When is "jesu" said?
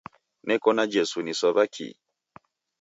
0.93-1.17